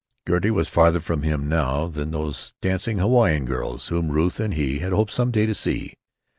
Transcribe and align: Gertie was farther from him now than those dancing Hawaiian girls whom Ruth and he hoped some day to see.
Gertie 0.27 0.49
was 0.49 0.67
farther 0.67 0.99
from 0.99 1.21
him 1.21 1.47
now 1.47 1.85
than 1.85 2.09
those 2.09 2.55
dancing 2.59 2.97
Hawaiian 2.97 3.45
girls 3.45 3.89
whom 3.89 4.09
Ruth 4.09 4.39
and 4.39 4.55
he 4.55 4.79
hoped 4.79 5.11
some 5.11 5.29
day 5.29 5.45
to 5.45 5.53
see. 5.53 5.93